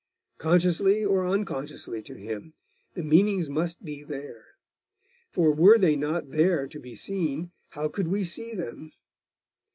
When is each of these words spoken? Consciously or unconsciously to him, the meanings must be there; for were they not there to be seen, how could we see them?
Consciously 0.39 1.05
or 1.05 1.27
unconsciously 1.27 2.01
to 2.01 2.15
him, 2.15 2.55
the 2.95 3.03
meanings 3.03 3.47
must 3.49 3.85
be 3.85 4.01
there; 4.03 4.43
for 5.31 5.51
were 5.53 5.77
they 5.77 5.95
not 5.95 6.31
there 6.31 6.65
to 6.69 6.79
be 6.79 6.95
seen, 6.95 7.51
how 7.69 7.87
could 7.87 8.07
we 8.07 8.23
see 8.23 8.55
them? 8.55 8.93